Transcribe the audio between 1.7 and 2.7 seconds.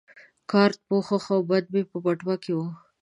مې په بټوه کې وو.